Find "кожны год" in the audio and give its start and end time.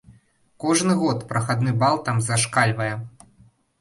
0.63-1.21